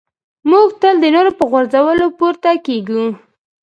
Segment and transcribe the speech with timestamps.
[0.49, 3.03] موږ تل د نورو په غورځولو پورته کېږو.